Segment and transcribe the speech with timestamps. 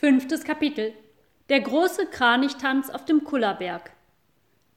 [0.00, 0.92] Fünftes Kapitel
[1.48, 3.90] Der große Kranichtanz auf dem Kullerberg.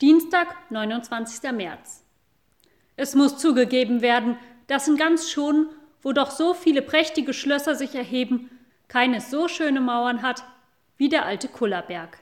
[0.02, 1.52] Dienstag, 29.
[1.52, 2.04] März.
[2.96, 5.68] Es muss zugegeben werden, dass in ganz Schonen,
[6.02, 8.50] wo doch so viele prächtige Schlösser sich erheben,
[8.88, 10.44] keines so schöne Mauern hat
[10.98, 12.18] wie der alte Kullerberg.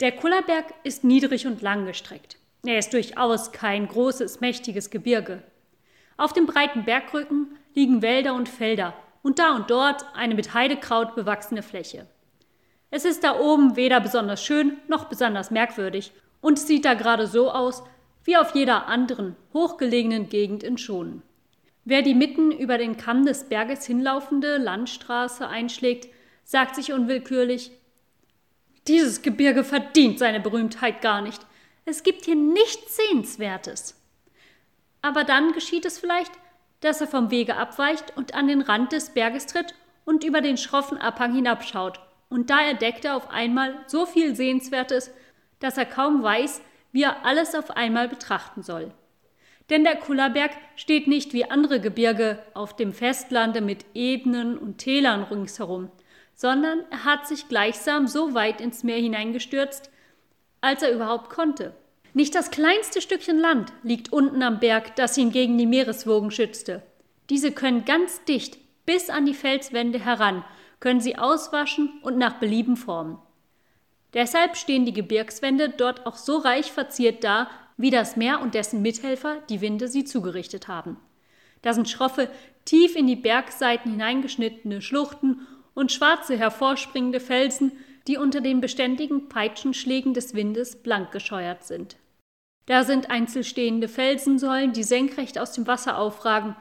[0.00, 2.36] Der Kullerberg ist niedrig und langgestreckt.
[2.66, 5.42] Er ist durchaus kein großes, mächtiges Gebirge.
[6.18, 8.92] Auf dem breiten Bergrücken liegen Wälder und Felder
[9.22, 12.06] und da und dort eine mit Heidekraut bewachsene Fläche.
[12.96, 17.50] Es ist da oben weder besonders schön noch besonders merkwürdig und sieht da gerade so
[17.50, 17.82] aus
[18.22, 21.22] wie auf jeder anderen hochgelegenen Gegend in Schonen.
[21.84, 26.06] Wer die mitten über den Kamm des Berges hinlaufende Landstraße einschlägt,
[26.44, 27.72] sagt sich unwillkürlich
[28.86, 31.44] Dieses Gebirge verdient seine Berühmtheit gar nicht.
[31.86, 34.00] Es gibt hier nichts Sehenswertes.
[35.02, 36.32] Aber dann geschieht es vielleicht,
[36.78, 40.56] dass er vom Wege abweicht und an den Rand des Berges tritt und über den
[40.56, 45.10] schroffen Abhang hinabschaut und da entdeckt er auf einmal so viel Sehenswertes,
[45.60, 46.60] dass er kaum weiß,
[46.92, 48.92] wie er alles auf einmal betrachten soll.
[49.70, 55.24] Denn der Kullerberg steht nicht wie andere Gebirge auf dem Festlande mit Ebenen und Tälern
[55.24, 55.90] ringsherum,
[56.34, 59.90] sondern er hat sich gleichsam so weit ins Meer hineingestürzt,
[60.60, 61.74] als er überhaupt konnte.
[62.12, 66.82] Nicht das kleinste Stückchen Land liegt unten am Berg, das ihn gegen die Meereswogen schützte.
[67.30, 70.44] Diese können ganz dicht bis an die Felswände heran
[70.84, 73.16] können sie auswaschen und nach Belieben formen.
[74.12, 78.82] Deshalb stehen die Gebirgswände dort auch so reich verziert da, wie das Meer und dessen
[78.82, 80.98] Mithelfer, die Winde, sie zugerichtet haben.
[81.62, 82.28] Da sind schroffe,
[82.66, 87.72] tief in die Bergseiten hineingeschnittene Schluchten und schwarze, hervorspringende Felsen,
[88.06, 91.96] die unter den beständigen Peitschenschlägen des Windes blank gescheuert sind.
[92.66, 96.56] Da sind einzelstehende Felsensäulen, die senkrecht aus dem Wasser aufragen,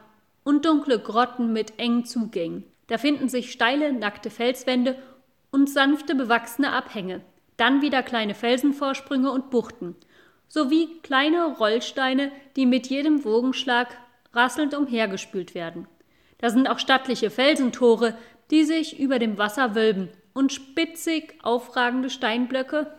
[0.46, 2.64] und dunkle Grotten mit engen Zugängen.
[2.88, 4.98] Da finden sich steile, nackte Felswände
[5.52, 7.22] und sanfte, bewachsene Abhänge,
[7.58, 9.96] dann wieder kleine Felsenvorsprünge und Buchten,
[10.48, 13.98] sowie kleine Rollsteine, die mit jedem Wogenschlag
[14.34, 15.88] rasselnd umhergespült werden.
[16.40, 18.18] Da sind auch stattliche Felsentore,
[18.52, 22.92] die sich über dem Wasser wölben, und spitzig aufragende Steinblöcke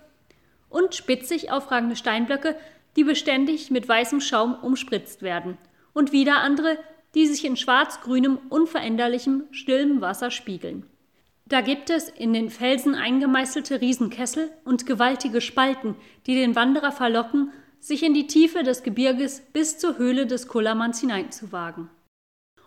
[0.69, 2.57] und spitzig aufragende Steinblöcke,
[2.97, 5.59] die beständig mit weißem Schaum umspritzt werden,
[5.93, 6.79] und wieder andere,
[7.15, 10.85] die sich in schwarz-grünem, unveränderlichem, stillem Wasser spiegeln.
[11.47, 15.95] Da gibt es in den Felsen eingemeißelte Riesenkessel und gewaltige Spalten,
[16.27, 21.01] die den Wanderer verlocken, sich in die Tiefe des Gebirges bis zur Höhle des Kullermanns
[21.01, 21.91] hineinzuwagen.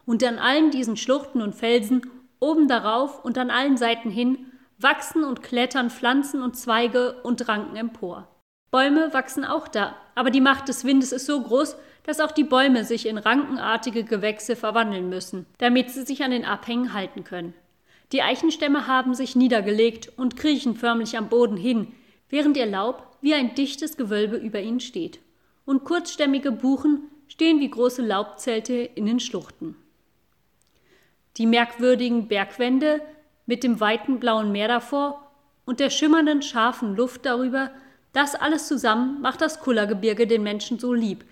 [0.06, 2.02] Und an allen diesen Schluchten und Felsen,
[2.40, 4.46] oben darauf und an allen Seiten hin,
[4.78, 8.28] wachsen und klettern Pflanzen und Zweige und Ranken empor.
[8.70, 11.76] Bäume wachsen auch da, aber die Macht des Windes ist so groß,
[12.08, 16.46] dass auch die Bäume sich in rankenartige Gewächse verwandeln müssen, damit sie sich an den
[16.46, 17.54] Abhängen halten können.
[18.14, 21.92] Die Eichenstämme haben sich niedergelegt und kriechen förmlich am Boden hin,
[22.30, 25.20] während ihr Laub wie ein dichtes Gewölbe über ihnen steht.
[25.66, 29.76] Und kurzstämmige Buchen stehen wie große Laubzelte in den Schluchten.
[31.36, 33.02] Die merkwürdigen Bergwände
[33.46, 35.30] mit dem weiten blauen Meer davor
[35.66, 37.70] und der schimmernden scharfen Luft darüber,
[38.14, 41.26] das alles zusammen macht das Kullergebirge den Menschen so lieb,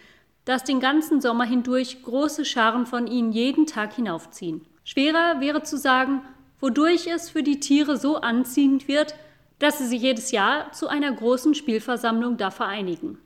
[0.46, 4.66] dass den ganzen Sommer hindurch große Scharen von ihnen jeden Tag hinaufziehen.
[4.84, 6.22] Schwerer wäre zu sagen,
[6.62, 9.16] wodurch es für die Tiere so anziehend wird,
[9.60, 13.18] dass sie sich jedes Jahr zu einer großen Spielversammlung da vereinigen.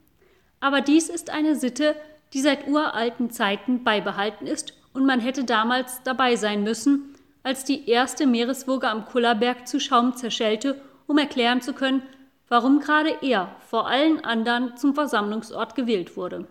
[0.60, 1.94] Aber dies ist eine Sitte,
[2.32, 7.88] die seit uralten Zeiten beibehalten ist und man hätte damals dabei sein müssen, als die
[7.88, 12.02] erste Meereswoge am Kullerberg zu Schaum zerschellte, um erklären zu können,
[12.48, 16.46] warum gerade er vor allen anderen zum Versammlungsort gewählt wurde.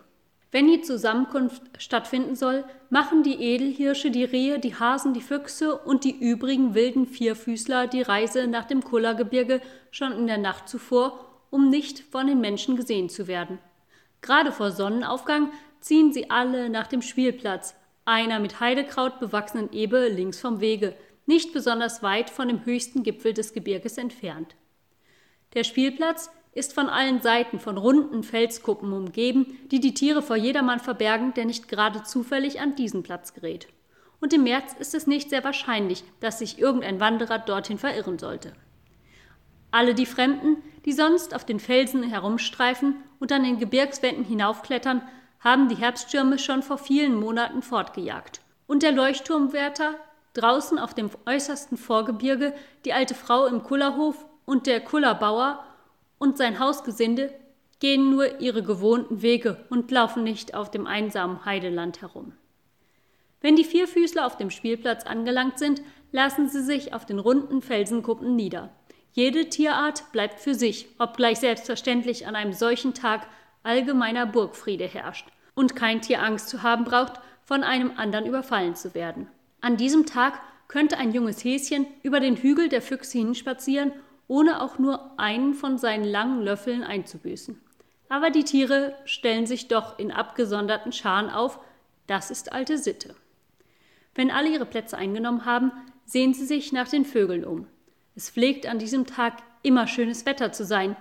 [0.51, 6.03] Wenn die Zusammenkunft stattfinden soll, machen die Edelhirsche, die Rehe, die Hasen, die Füchse und
[6.03, 9.61] die übrigen wilden Vierfüßler die Reise nach dem Kullergebirge
[9.91, 13.59] schon in der Nacht zuvor, um nicht von den Menschen gesehen zu werden.
[14.21, 15.51] Gerade vor Sonnenaufgang
[15.81, 20.95] ziehen sie alle nach dem Spielplatz, einer mit Heidekraut bewachsenen Ebe links vom Wege,
[21.27, 24.55] nicht besonders weit von dem höchsten Gipfel des Gebirges entfernt.
[25.53, 30.79] Der Spielplatz ist von allen Seiten von runden Felskuppen umgeben, die die Tiere vor jedermann
[30.79, 33.67] verbergen, der nicht gerade zufällig an diesen Platz gerät.
[34.19, 38.53] Und im März ist es nicht sehr wahrscheinlich, dass sich irgendein Wanderer dorthin verirren sollte.
[39.71, 45.03] Alle die Fremden, die sonst auf den Felsen herumstreifen und an den Gebirgswänden hinaufklettern,
[45.39, 48.41] haben die Herbststürme schon vor vielen Monaten fortgejagt.
[48.67, 49.95] Und der Leuchtturmwärter,
[50.33, 52.53] draußen auf dem äußersten Vorgebirge,
[52.85, 55.63] die alte Frau im Kullerhof und der Kullerbauer
[56.19, 57.33] und sein Hausgesinde
[57.79, 62.33] gehen nur ihre gewohnten Wege und laufen nicht auf dem einsamen Heideland herum.
[63.41, 65.81] Wenn die Vierfüßler auf dem Spielplatz angelangt sind,
[66.11, 68.69] lassen sie sich auf den runden Felsenkuppen nieder.
[69.13, 73.27] Jede Tierart bleibt für sich, obgleich selbstverständlich an einem solchen Tag
[73.63, 77.13] allgemeiner Burgfriede herrscht und kein Tier Angst zu haben braucht,
[77.43, 79.27] von einem anderen überfallen zu werden.
[79.61, 83.91] An diesem Tag könnte ein junges Häschen über den Hügel der Füchse hinspazieren,
[84.29, 87.59] ohne auch nur einen von seinen langen Löffeln einzubüßen.
[88.07, 91.59] Aber die Tiere stellen sich doch in abgesonderten Scharen auf,
[92.07, 93.15] das ist alte Sitte.
[94.15, 95.71] Wenn alle ihre Plätze eingenommen haben,
[96.05, 97.67] sehen sie sich nach den Vögeln um.
[98.15, 100.95] Es pflegt an diesem Tag immer schönes Wetter zu sein.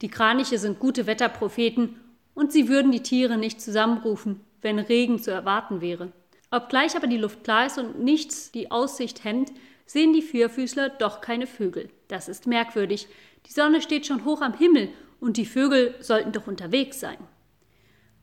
[0.00, 2.00] Die Kraniche sind gute Wetterpropheten
[2.34, 6.12] und sie würden die Tiere nicht zusammenrufen, wenn Regen zu erwarten wäre.
[6.50, 9.52] Obgleich aber die Luft klar ist und nichts die Aussicht hemmt,
[9.86, 11.88] sehen die Vierfüßler doch keine Vögel.
[12.08, 13.08] Das ist merkwürdig.
[13.46, 14.88] Die Sonne steht schon hoch am Himmel
[15.20, 17.18] und die Vögel sollten doch unterwegs sein.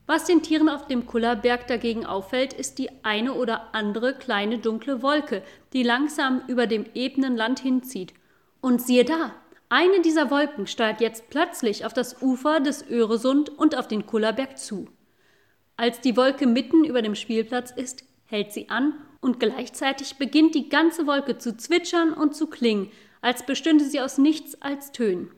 [0.07, 5.03] Was den Tieren auf dem Kullerberg dagegen auffällt, ist die eine oder andere kleine dunkle
[5.03, 8.15] Wolke, die langsam über dem ebenen Land hinzieht.
[8.59, 9.35] Und siehe da,
[9.69, 14.57] eine dieser Wolken steuert jetzt plötzlich auf das Ufer des Öresund und auf den Kullerberg
[14.57, 14.87] zu.
[15.77, 20.69] Als die Wolke mitten über dem Spielplatz ist, hält sie an und gleichzeitig beginnt die
[20.69, 25.31] ganze Wolke zu zwitschern und zu klingen, als bestünde sie aus nichts als Tönen.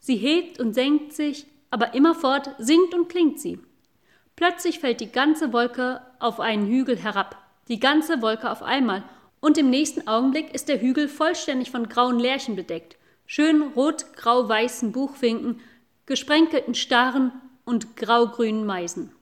[0.00, 3.58] Sie hebt und senkt sich, aber immerfort singt und klingt sie.
[4.36, 7.36] Plötzlich fällt die ganze Wolke auf einen Hügel herab,
[7.68, 9.04] die ganze Wolke auf einmal,
[9.40, 12.96] und im nächsten Augenblick ist der Hügel vollständig von grauen Lärchen bedeckt,
[13.26, 15.60] schön rot-grau-weißen Buchfinken,
[16.06, 17.32] gesprenkelten Starren
[17.64, 19.12] und grau-grünen Meisen.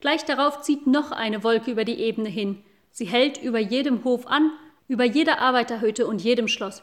[0.00, 2.62] Gleich darauf zieht noch eine Wolke über die Ebene hin.
[2.90, 4.50] Sie hält über jedem Hof an,
[4.88, 6.82] über jeder Arbeiterhütte und jedem Schloss,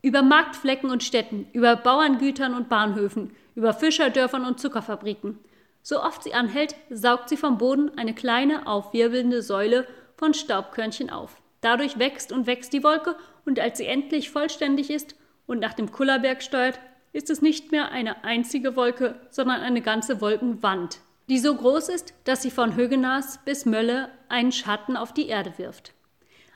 [0.00, 5.38] über Marktflecken und Städten, über Bauerngütern und Bahnhöfen, über Fischerdörfern und Zuckerfabriken.
[5.82, 11.36] So oft sie anhält, saugt sie vom Boden eine kleine, aufwirbelnde Säule von Staubkörnchen auf.
[11.60, 15.16] Dadurch wächst und wächst die Wolke, und als sie endlich vollständig ist
[15.46, 16.78] und nach dem Kullerberg steuert,
[17.12, 22.14] ist es nicht mehr eine einzige Wolke, sondern eine ganze Wolkenwand, die so groß ist,
[22.24, 25.92] dass sie von Högenas bis Mölle einen Schatten auf die Erde wirft.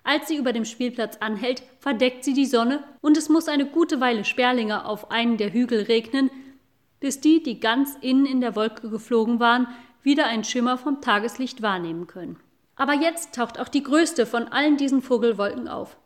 [0.04, 4.00] Als sie über dem Spielplatz anhält, verdeckt sie die Sonne und es muss eine gute
[4.00, 6.30] Weile Sperlinge auf einen der Hügel regnen,
[7.00, 9.66] bis die, die ganz innen in der Wolke geflogen waren,
[10.02, 12.38] wieder einen Schimmer vom Tageslicht wahrnehmen können.
[12.76, 15.96] Aber jetzt taucht auch die größte von allen diesen Vogelwolken auf.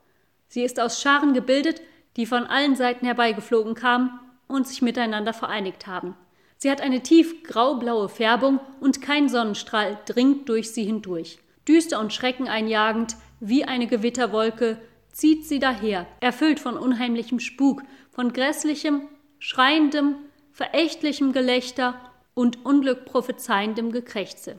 [0.48, 1.82] Sie ist aus Scharen gebildet,
[2.16, 4.18] die von allen Seiten herbeigeflogen kamen
[4.48, 6.16] und sich miteinander vereinigt haben.
[6.62, 11.38] Sie hat eine tief graublaue Färbung und kein Sonnenstrahl dringt durch sie hindurch.
[11.66, 14.78] Düster und schreckeneinjagend, wie eine Gewitterwolke,
[15.10, 19.08] zieht sie daher, erfüllt von unheimlichem Spuk, von grässlichem,
[19.38, 20.16] schreiendem,
[20.52, 21.98] verächtlichem Gelächter
[22.34, 24.56] und unglückprophezeiendem Gekrächze.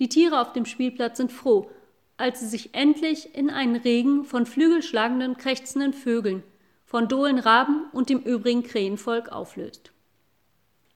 [0.00, 1.70] Die Tiere auf dem Spielplatz sind froh,
[2.16, 6.42] als sie sich endlich in einen Regen von flügelschlagenden, krächzenden Vögeln,
[6.84, 9.93] von Dohlen, Raben und dem übrigen Krähenvolk auflöst.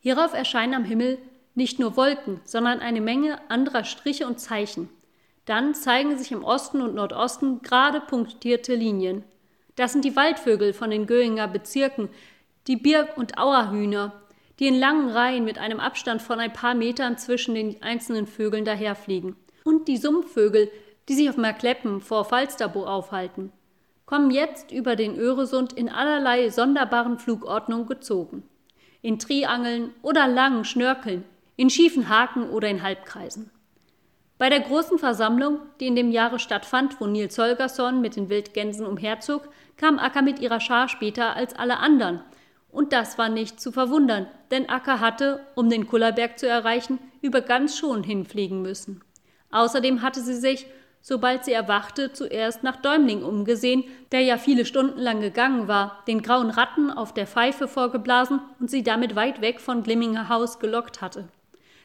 [0.01, 1.19] Hierauf erscheinen am Himmel
[1.55, 4.89] nicht nur Wolken, sondern eine Menge anderer Striche und Zeichen.
[5.45, 9.25] Dann zeigen sich im Osten und Nordosten gerade punktierte Linien.
[9.75, 12.09] Das sind die Waldvögel von den Göinger Bezirken,
[12.67, 14.13] die Birk- und Auerhühner,
[14.59, 18.65] die in langen Reihen mit einem Abstand von ein paar Metern zwischen den einzelnen Vögeln
[18.65, 19.37] daherfliegen.
[19.65, 20.71] Und die Sumpfvögel,
[21.09, 23.53] die sich auf Merkleppen vor Falsterbo aufhalten,
[24.05, 28.43] kommen jetzt über den Öresund in allerlei sonderbaren Flugordnungen gezogen.
[29.03, 31.25] In Triangeln oder langen Schnörkeln,
[31.57, 33.51] in schiefen Haken oder in Halbkreisen.
[34.39, 38.87] Bei der großen Versammlung, die in dem Jahre stattfand, wo Nils Holgersson mit den Wildgänsen
[38.87, 42.23] umherzog, kam Acker mit ihrer Schar später als alle anderen–
[42.71, 47.41] und das war nicht zu verwundern, denn Acker hatte, um den Kullerberg zu erreichen, über
[47.41, 49.03] ganz schon hinfliegen müssen.
[49.51, 50.67] Außerdem hatte sie sich,
[51.09, 56.21] sobald sie erwachte, zuerst nach Däumling umgesehen, der ja viele Stunden lang gegangen war, den
[56.21, 61.01] grauen Ratten auf der Pfeife vorgeblasen und sie damit weit weg von Glimminger Haus gelockt
[61.01, 61.27] hatte.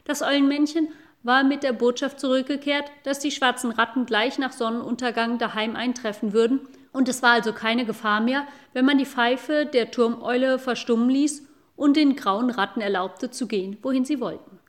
[0.04, 0.90] Das Eulenmännchen
[1.24, 6.60] war mit der Botschaft zurückgekehrt, dass die schwarzen Ratten gleich nach Sonnenuntergang daheim eintreffen würden
[6.92, 11.48] und es war also keine Gefahr mehr, wenn man die Pfeife der Turmeule verstummen ließ
[11.78, 14.60] und den grauen Ratten erlaubte zu gehen, wohin sie wollten.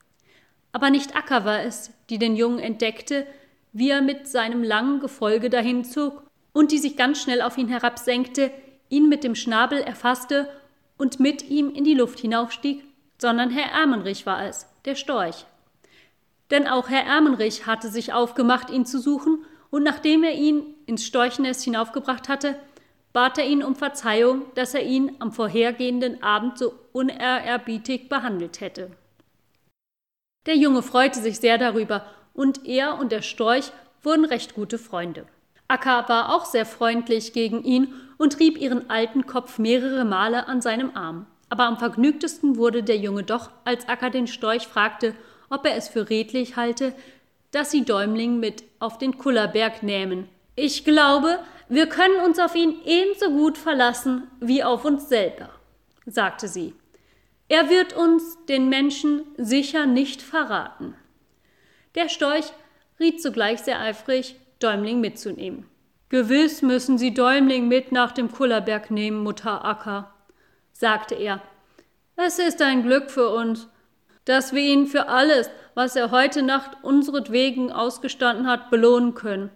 [0.71, 3.27] Aber nicht Acker war es, die den Jungen entdeckte,
[3.75, 6.23] wie er mit seinem langen Gefolge dahin zog
[6.55, 8.51] und die sich ganz schnell auf ihn herabsenkte,
[8.89, 10.49] ihn mit dem Schnabel erfasste
[10.97, 12.85] und mit ihm in die Luft hinaufstieg,
[13.21, 15.45] sondern Herr Ermenrich war es, der Storch.
[16.51, 21.05] Denn auch Herr Ermenrich hatte sich aufgemacht, ihn zu suchen und nachdem er ihn ins
[21.05, 22.57] Storchennest hinaufgebracht hatte,
[23.13, 28.93] bat er ihn um Verzeihung, dass er ihn am vorhergehenden Abend so unehrerbiedig behandelt hätte.
[30.47, 33.73] Der Junge freute sich sehr darüber, und er und der Storch
[34.03, 35.27] wurden recht gute Freunde.
[35.69, 40.61] Akka war auch sehr freundlich gegen ihn und rieb ihren alten Kopf mehrere Male an
[40.61, 41.27] seinem Arm.
[41.49, 45.15] Aber am vergnügtesten wurde der Junge doch, als Akka den Storch fragte,
[45.49, 46.95] ob er es für redlich halte,
[47.51, 50.29] dass sie Däumling mit auf den Kullerberg nähmen.
[50.57, 51.39] Ich glaube,
[51.69, 55.49] wir können uns auf ihn ebenso gut verlassen wie auf uns selber,
[56.07, 56.75] sagte sie.
[57.49, 60.95] Er wird uns, den Menschen, sicher nicht verraten.
[61.95, 62.53] Der Storch
[62.99, 65.67] riet sogleich sehr eifrig, Däumling mitzunehmen.
[66.09, 70.13] Gewiss müssen Sie Däumling mit nach dem Kullerberg nehmen, Mutter Acker,
[70.73, 71.41] sagte er.
[72.17, 73.69] Es ist ein Glück für uns,
[74.25, 79.51] dass wir ihn für alles, was er heute Nacht unseretwegen ausgestanden hat, belohnen können.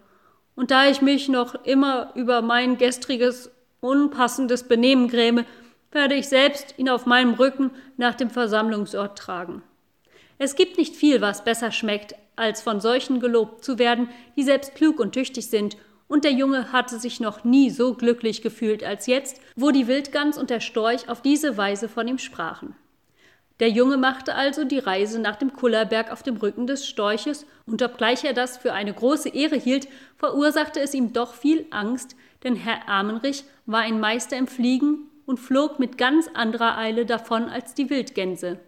[0.55, 5.45] Und da ich mich noch immer über mein gestriges, unpassendes Benehmen gräme,
[5.93, 9.63] werde ich selbst ihn auf meinem Rücken nach dem Versammlungsort tragen.
[10.39, 14.75] Es gibt nicht viel, was besser schmeckt, als von solchen gelobt zu werden, die selbst
[14.75, 15.77] klug und tüchtig sind,
[16.09, 20.39] und der Junge hatte sich noch nie so glücklich gefühlt als jetzt, wo die Wildgans
[20.39, 22.75] und der Storch auf diese Weise von ihm sprachen.
[23.61, 27.83] Der Junge machte also die Reise nach dem Kullerberg auf dem Rücken des Storches, und
[27.83, 32.15] obgleich er das für eine große Ehre hielt, verursachte es ihm doch viel Angst,
[32.45, 37.49] denn Herr Amenrich war ein Meister im Fliegen und flog mit ganz anderer Eile davon
[37.49, 38.61] als die Wildgänse.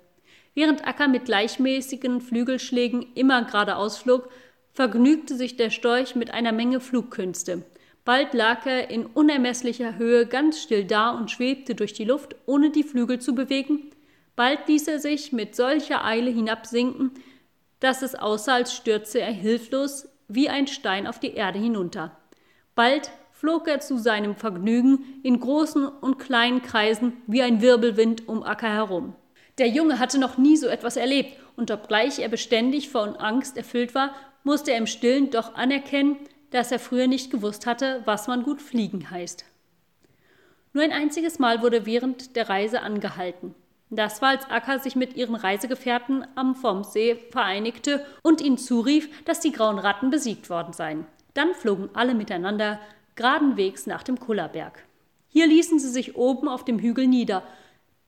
[0.55, 4.29] Während Acker mit gleichmäßigen Flügelschlägen immer geradeaus flog,
[4.73, 7.63] vergnügte sich der Storch mit einer Menge Flugkünste.
[8.05, 12.71] Bald lag er in unermesslicher Höhe ganz still da und schwebte durch die Luft, ohne
[12.71, 13.91] die Flügel zu bewegen,
[14.41, 17.11] Bald ließ er sich mit solcher Eile hinabsinken,
[17.79, 22.17] dass es aussah, als stürze er hilflos wie ein Stein auf die Erde hinunter.
[22.75, 28.43] Bald flog er zu seinem Vergnügen in großen und kleinen Kreisen wie ein Wirbelwind um
[28.43, 29.15] Acker herum.
[29.61, 33.95] Der Junge hatte noch nie so etwas erlebt, und obgleich er beständig von Angst erfüllt
[33.95, 36.17] war, musste er im Stillen doch anerkennen,
[36.51, 39.45] dass er früher nicht gewusst hatte, was man gut fliegen heißt.
[40.73, 43.55] Nur ein einziges Mal wurde während der Reise angehalten.
[43.91, 49.41] Das war, als Akka sich mit ihren Reisegefährten am Vombsee vereinigte und ihnen zurief, dass
[49.41, 51.07] die grauen Ratten besiegt worden seien.
[51.35, 52.81] Dann flogen alle miteinander
[53.15, 54.87] geradenwegs nach dem Kullerberg.
[55.29, 57.43] Hier ließen sie sich oben auf dem Hügel nieder,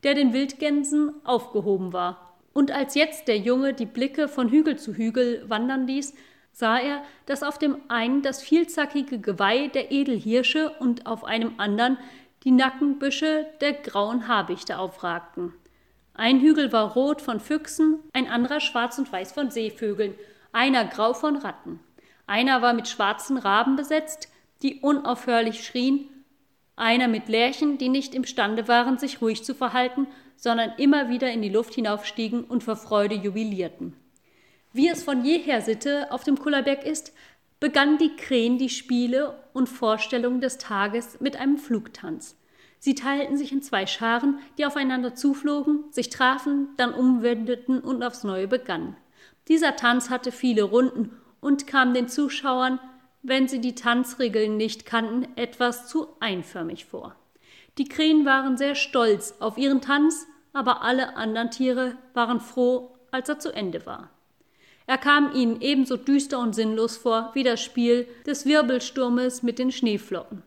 [0.02, 2.34] der den Wildgänsen aufgehoben war.
[2.52, 6.14] Und als jetzt der Junge die Blicke von Hügel zu Hügel wandern ließ,
[6.52, 11.96] sah er, dass auf dem einen das vielzackige Geweih der Edelhirsche und auf einem anderen
[12.44, 15.54] die Nackenbüsche der grauen Habichte aufragten.
[16.14, 20.14] Ein Hügel war rot von Füchsen, ein anderer schwarz und weiß von Seevögeln,
[20.52, 21.80] einer grau von Ratten.
[22.26, 24.28] Einer war mit schwarzen Raben besetzt,
[24.62, 26.08] die unaufhörlich schrien,
[26.76, 31.42] einer mit Lerchen, die nicht imstande waren, sich ruhig zu verhalten, sondern immer wieder in
[31.42, 33.94] die Luft hinaufstiegen und vor Freude jubilierten.
[34.72, 37.12] Wie es von jeher Sitte auf dem Kullerberg ist,
[37.60, 42.36] begann die Krähen die Spiele und Vorstellungen des Tages mit einem Flugtanz.
[42.80, 48.24] Sie teilten sich in zwei Scharen, die aufeinander zuflogen, sich trafen, dann umwendeten und aufs
[48.24, 48.96] Neue begannen.
[49.46, 52.80] Dieser Tanz hatte viele Runden und kam den Zuschauern,
[53.22, 57.14] wenn sie die Tanzregeln nicht kannten, etwas zu einförmig vor.
[57.78, 63.28] Die Krähen waren sehr stolz auf ihren Tanz, aber alle anderen Tiere waren froh, als
[63.28, 64.10] er zu Ende war.
[64.86, 69.70] Er kam ihnen ebenso düster und sinnlos vor wie das Spiel des Wirbelsturmes mit den
[69.70, 70.42] Schneeflocken.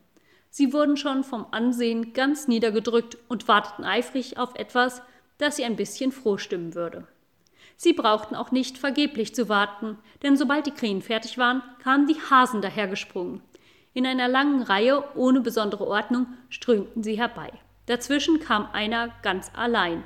[0.50, 5.02] Sie wurden schon vom Ansehen ganz niedergedrückt und warteten eifrig auf etwas,
[5.38, 7.08] das sie ein bisschen froh stimmen würde.
[7.78, 12.20] Sie brauchten auch nicht vergeblich zu warten, denn sobald die Krähen fertig waren, kamen die
[12.30, 13.42] Hasen dahergesprungen.
[13.94, 17.52] In einer langen Reihe ohne besondere Ordnung strömten sie herbei.
[17.86, 20.04] Dazwischen kam einer ganz allein.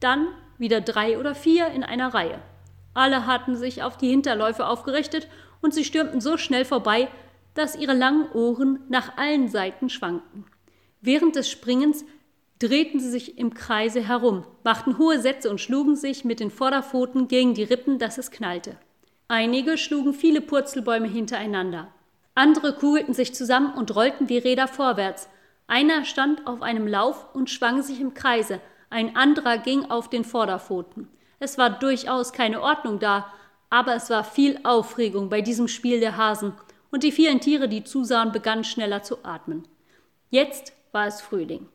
[0.00, 0.28] Dann
[0.58, 2.40] wieder drei oder vier in einer Reihe.
[2.94, 5.28] Alle hatten sich auf die Hinterläufe aufgerichtet
[5.60, 7.08] und sie stürmten so schnell vorbei,
[7.54, 10.44] dass ihre langen Ohren nach allen Seiten schwankten.
[11.00, 12.04] Während des Springens
[12.60, 17.26] drehten sie sich im Kreise herum, machten hohe Sätze und schlugen sich mit den Vorderpfoten
[17.26, 18.76] gegen die Rippen, dass es knallte.
[19.28, 21.88] Einige schlugen viele Purzelbäume hintereinander.
[22.34, 25.28] Andere kugelten sich zusammen und rollten wie Räder vorwärts.
[25.66, 30.24] Einer stand auf einem Lauf und schwang sich im Kreise, ein anderer ging auf den
[30.24, 31.08] Vorderpfoten.
[31.38, 33.32] Es war durchaus keine Ordnung da,
[33.70, 36.52] aber es war viel Aufregung bei diesem Spiel der Hasen,
[36.90, 39.66] und die vielen Tiere, die zusahen, begannen schneller zu atmen.
[40.28, 41.68] Jetzt war es Frühling.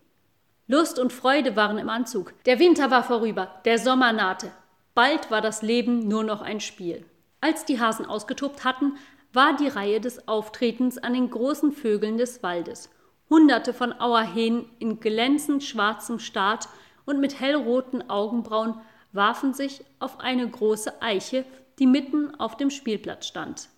[0.67, 2.33] Lust und Freude waren im Anzug.
[2.45, 4.51] Der Winter war vorüber, der Sommer nahte.
[4.93, 7.05] Bald war das Leben nur noch ein Spiel.
[7.41, 8.93] Als die Hasen ausgetobt hatten,
[9.33, 12.89] war die Reihe des Auftretens an den großen Vögeln des Waldes.
[13.29, 16.69] Hunderte von Auerhähnen in glänzend schwarzem Staat
[17.05, 18.75] und mit hellroten Augenbrauen
[19.11, 21.45] warfen sich auf eine große Eiche,
[21.77, 23.69] die mitten auf dem Spielplatz stand.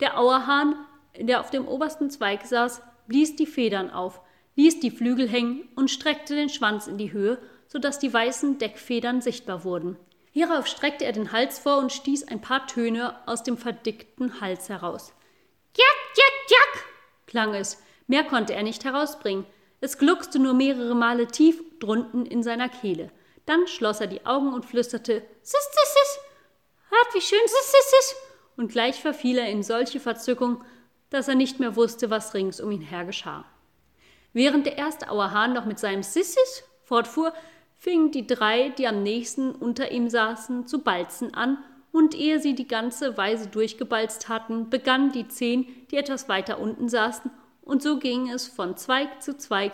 [0.00, 0.76] Der Auerhahn
[1.18, 4.20] der auf dem obersten Zweig saß, blies die Federn auf,
[4.56, 8.58] ließ die Flügel hängen und streckte den Schwanz in die Höhe, so dass die weißen
[8.58, 9.96] Deckfedern sichtbar wurden.
[10.32, 14.68] Hierauf streckte er den Hals vor und stieß ein paar Töne aus dem verdickten Hals
[14.68, 15.12] heraus.
[15.76, 16.84] Jack, jack, jack,
[17.26, 17.82] klang es.
[18.06, 19.46] Mehr konnte er nicht herausbringen.
[19.80, 23.10] Es gluckste nur mehrere Male tief drunten in seiner Kehle.
[23.46, 26.18] Dann schloss er die Augen und flüsterte Sis, sis, sis.
[26.90, 28.16] Hört, wie schön sis, sis, sis.
[28.56, 30.64] Und gleich verfiel er in solche Verzückung,
[31.08, 33.44] dass er nicht mehr wusste, was rings um ihn her geschah.
[34.32, 37.32] Während der erste Auerhahn noch mit seinem Sissis fortfuhr,
[37.76, 41.58] fingen die drei, die am nächsten unter ihm saßen, zu balzen an,
[41.92, 46.88] und ehe sie die ganze Weise durchgebalzt hatten, begannen die zehn, die etwas weiter unten
[46.88, 47.30] saßen,
[47.62, 49.72] und so ging es von Zweig zu Zweig,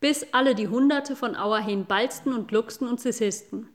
[0.00, 3.68] bis alle die Hunderte von Auerhähnen balzten und luchsten und sissisten.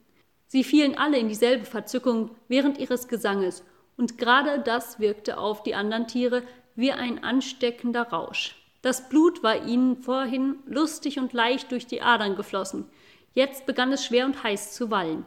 [0.48, 3.64] Sie fielen alle in dieselbe Verzückung während ihres Gesanges,
[3.98, 6.42] und gerade das wirkte auf die anderen Tiere
[6.76, 8.63] wie ein ansteckender Rausch.
[8.84, 12.86] Das Blut war ihnen vorhin lustig und leicht durch die Adern geflossen.
[13.34, 15.26] Jetzt begann es schwer und heiß zu wallen.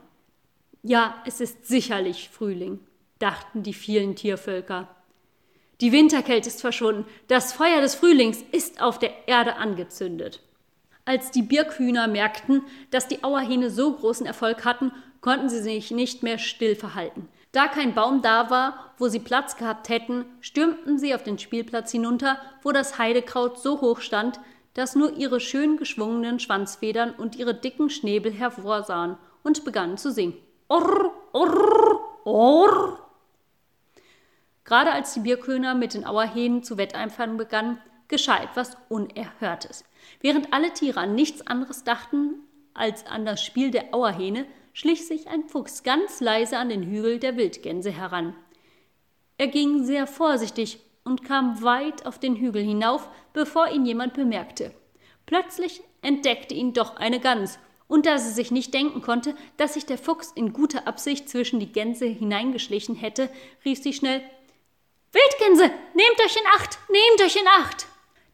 [0.82, 2.80] Ja, es ist sicherlich Frühling,
[3.18, 4.94] dachten die vielen Tiervölker.
[5.80, 10.42] Die Winterkälte ist verschwunden, das Feuer des Frühlings ist auf der Erde angezündet.
[11.06, 16.22] Als die Birkhühner merkten, dass die Auerhähne so großen Erfolg hatten, konnten sie sich nicht
[16.22, 17.28] mehr still verhalten.
[17.52, 21.90] Da kein Baum da war, wo sie Platz gehabt hätten, stürmten sie auf den Spielplatz
[21.90, 24.40] hinunter, wo das Heidekraut so hoch stand,
[24.74, 30.36] dass nur ihre schön geschwungenen Schwanzfedern und ihre dicken Schnäbel hervorsahen und begannen zu singen.
[30.68, 32.98] Orr, orr, orr.
[34.64, 39.84] Gerade als die Bierköhner mit den Auerhähnen zu wetteifern begannen, geschah etwas Unerhörtes.
[40.20, 42.34] Während alle Tiere an nichts anderes dachten
[42.74, 44.46] als an das Spiel der Auerhähne,
[44.76, 48.36] schlich sich ein Fuchs ganz leise an den Hügel der Wildgänse heran.
[49.38, 54.74] Er ging sehr vorsichtig und kam weit auf den Hügel hinauf, bevor ihn jemand bemerkte.
[55.24, 59.86] Plötzlich entdeckte ihn doch eine Gans, und da sie sich nicht denken konnte, dass sich
[59.86, 63.30] der Fuchs in guter Absicht zwischen die Gänse hineingeschlichen hätte,
[63.64, 64.20] rief sie schnell
[65.10, 67.86] Wildgänse, nehmt euch in Acht, nehmt euch in Acht.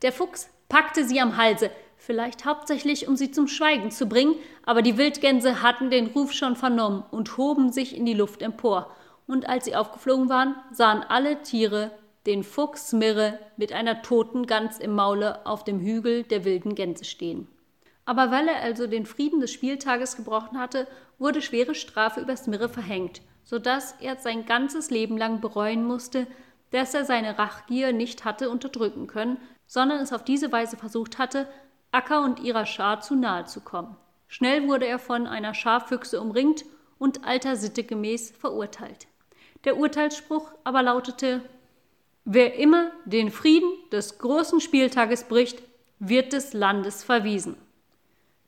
[0.03, 1.71] Der Fuchs packte sie am Halse,
[2.03, 4.35] vielleicht hauptsächlich, um sie zum Schweigen zu bringen,
[4.65, 8.91] aber die Wildgänse hatten den Ruf schon vernommen und hoben sich in die Luft empor,
[9.29, 11.93] und als sie aufgeflogen waren, sahen alle Tiere
[12.27, 17.05] den Fuchs Mirre mit einer toten Gans im Maule auf dem Hügel der wilden Gänse
[17.05, 17.47] stehen.
[18.05, 20.89] Aber weil er also den Frieden des Spieltages gebrochen hatte,
[21.19, 26.27] wurde schwere Strafe über Smirre verhängt, so dass er sein ganzes Leben lang bereuen musste,
[26.73, 31.47] dass er seine Rachgier nicht hatte unterdrücken können, sondern es auf diese Weise versucht hatte,
[31.93, 33.97] Acker und ihrer Schar zu nahe zu kommen.
[34.27, 36.65] Schnell wurde er von einer Schar Füchse umringt
[36.99, 39.07] und alter Sitte gemäß verurteilt.
[39.65, 41.43] Der Urteilsspruch aber lautete
[42.25, 45.63] Wer immer den Frieden des großen Spieltages bricht,
[45.99, 47.57] wird des Landes verwiesen.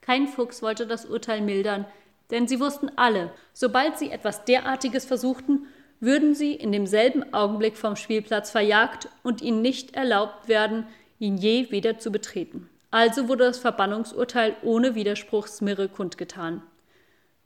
[0.01, 1.85] Kein Fuchs wollte das Urteil mildern,
[2.31, 5.67] denn sie wussten alle, sobald sie etwas derartiges versuchten,
[6.01, 10.87] würden sie in demselben Augenblick vom Spielplatz verjagt und ihnen nicht erlaubt werden,
[11.19, 12.69] ihn je wieder zu betreten.
[12.95, 16.63] Also wurde das Verbannungsurteil ohne Widerspruch Smirre kundgetan.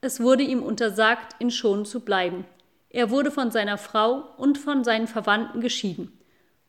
[0.02, 2.44] Es wurde ihm untersagt, in Schonen zu bleiben.
[2.90, 6.12] Er wurde von seiner Frau und von seinen Verwandten geschieden,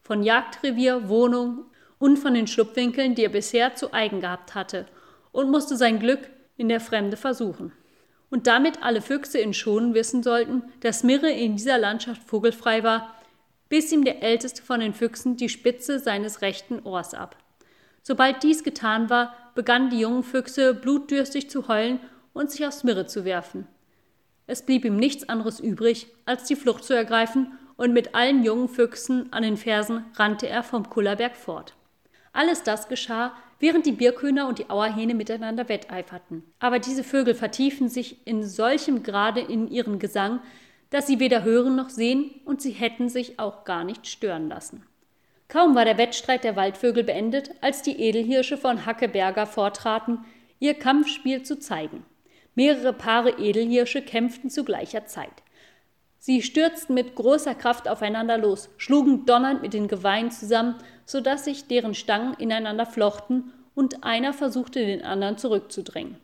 [0.02, 1.66] von Jagdrevier, Wohnung
[1.98, 4.86] und von den Schlupfwinkeln, die er bisher zu eigen gehabt hatte,
[5.34, 7.74] und musste sein Glück in der Fremde versuchen.
[8.30, 13.14] Und damit alle Füchse in Schonen wissen sollten, dass Mirre in dieser Landschaft vogelfrei war,
[13.68, 17.36] biss ihm der älteste von den Füchsen die Spitze seines rechten Ohrs ab.
[18.04, 22.00] Sobald dies getan war, begannen die jungen Füchse blutdürstig zu heulen
[22.34, 23.68] und sich aufs Mirre zu werfen.
[24.48, 28.68] Es blieb ihm nichts anderes übrig, als die Flucht zu ergreifen, und mit allen jungen
[28.68, 31.76] Füchsen an den Fersen rannte er vom Kullerberg fort.
[32.34, 36.44] Alles das geschah, während die Birkhühner und die Auerhähne miteinander wetteiferten.
[36.60, 40.42] Aber diese Vögel vertiefen sich in solchem Grade in ihren Gesang,
[40.90, 44.84] dass sie weder hören noch sehen, und sie hätten sich auch gar nicht stören lassen.
[45.50, 50.20] Kaum war der Wettstreit der Waldvögel beendet, als die Edelhirsche von Hackeberger vortraten,
[50.60, 52.06] ihr Kampfspiel zu zeigen.
[52.54, 55.32] Mehrere Paare Edelhirsche kämpften zu gleicher Zeit.
[56.20, 61.46] Sie stürzten mit großer Kraft aufeinander los, schlugen donnernd mit den Geweihen zusammen, so dass
[61.46, 66.18] sich deren Stangen ineinander flochten und einer versuchte, den anderen zurückzudrängen.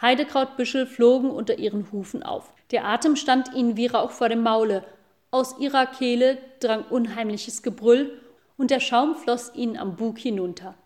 [0.00, 2.52] Heidekrautbüschel flogen unter ihren Hufen auf.
[2.72, 4.82] Der Atem stand ihnen wie Rauch vor dem Maule.
[5.30, 8.18] Aus ihrer Kehle drang unheimliches Gebrüll
[8.62, 10.76] und der Schaum floss ihnen am Bug hinunter.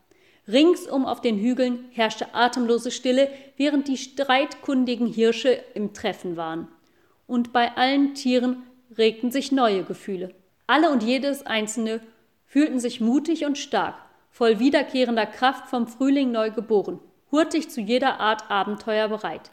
[0.49, 6.69] Ringsum auf den Hügeln herrschte atemlose Stille, während die streitkundigen Hirsche im Treffen waren.
[7.27, 8.63] Und bei allen Tieren
[8.97, 10.35] regten sich neue Gefühle.
[10.67, 12.01] Alle und jedes einzelne
[12.47, 13.97] fühlten sich mutig und stark,
[14.31, 16.99] voll wiederkehrender Kraft vom Frühling neu geboren,
[17.31, 19.51] hurtig zu jeder Art Abenteuer bereit.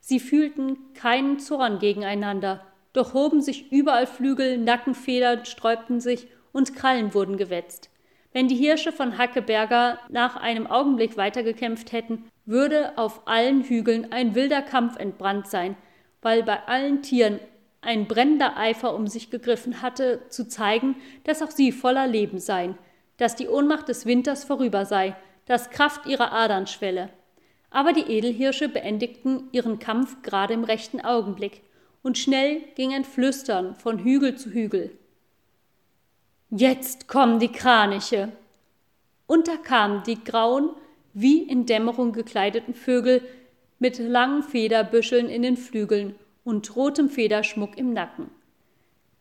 [0.00, 7.14] Sie fühlten keinen Zorn gegeneinander, doch hoben sich überall Flügel, Nackenfedern sträubten sich und Krallen
[7.14, 7.90] wurden gewetzt.
[8.32, 14.34] Wenn die Hirsche von Hackeberger nach einem Augenblick weitergekämpft hätten, würde auf allen Hügeln ein
[14.34, 15.76] wilder Kampf entbrannt sein,
[16.22, 17.40] weil bei allen Tieren
[17.80, 22.76] ein brennender Eifer um sich gegriffen hatte, zu zeigen, dass auch sie voller Leben seien,
[23.16, 27.10] dass die Ohnmacht des Winters vorüber sei, dass Kraft ihrer Adern schwelle.
[27.70, 31.62] Aber die Edelhirsche beendigten ihren Kampf gerade im rechten Augenblick,
[32.02, 34.98] und schnell ging ein Flüstern von Hügel zu Hügel.
[36.50, 38.32] Jetzt kommen die Kraniche.
[39.28, 40.70] Und da kamen die grauen,
[41.14, 43.22] wie in Dämmerung gekleideten Vögel
[43.78, 48.30] mit langen Federbüscheln in den Flügeln und rotem Federschmuck im Nacken.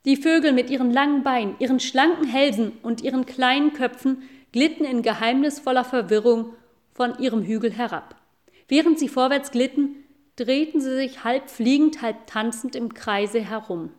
[0.05, 5.03] Die Vögel mit ihren langen Beinen, ihren schlanken Hälsen und ihren kleinen Köpfen glitten in
[5.03, 6.53] geheimnisvoller Verwirrung
[6.93, 8.15] von ihrem Hügel herab.
[8.67, 9.97] Während sie vorwärts glitten,
[10.35, 13.91] drehten sie sich halb fliegend, halb tanzend im Kreise herum.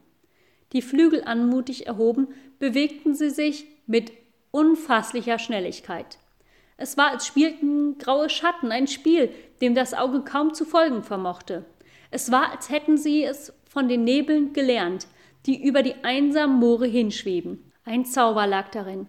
[0.73, 2.29] Die Flügel anmutig erhoben,
[2.61, 4.12] bewegten sie sich mit
[4.53, 6.18] unfasslicher Schnelligkeit.
[6.77, 11.64] Es war, als spielten graue Schatten ein Spiel, dem das Auge kaum zu folgen vermochte.
[12.11, 15.09] Es war, als hätten sie es von den Nebeln gelernt,
[15.46, 17.73] die über die einsamen Moore hinschweben.
[17.85, 19.09] Ein Zauber lag darin.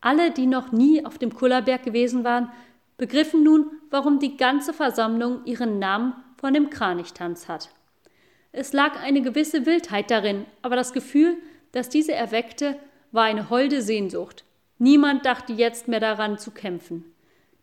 [0.00, 2.50] Alle, die noch nie auf dem Kullerberg gewesen waren,
[2.96, 7.70] begriffen nun, warum die ganze Versammlung ihren Namen von dem Kranichtanz hat.
[8.52, 11.36] Es lag eine gewisse Wildheit darin, aber das Gefühl,
[11.72, 12.76] das diese erweckte,
[13.12, 14.44] war eine holde Sehnsucht.
[14.78, 17.04] Niemand dachte jetzt mehr daran zu kämpfen.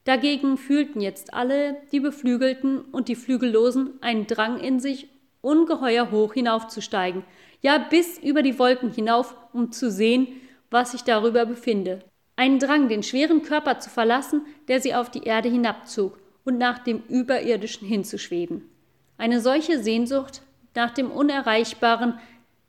[0.03, 5.10] Dagegen fühlten jetzt alle, die Beflügelten und die Flügellosen, einen Drang in sich,
[5.41, 7.23] ungeheuer hoch hinaufzusteigen,
[7.62, 10.27] ja bis über die Wolken hinauf, um zu sehen,
[10.69, 11.99] was sich darüber befinde.
[12.36, 16.79] Einen Drang, den schweren Körper zu verlassen, der sie auf die Erde hinabzog, und nach
[16.79, 18.69] dem Überirdischen hinzuschweben.
[19.17, 20.41] Eine solche Sehnsucht
[20.75, 22.19] nach dem Unerreichbaren,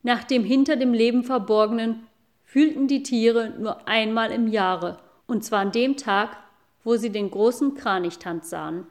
[0.02, 2.07] nach dem hinter dem Leben Verborgenen,
[2.48, 6.30] fühlten die Tiere nur einmal im Jahre, und zwar an dem Tag,
[6.82, 8.87] wo sie den großen Kranichtanz sahen.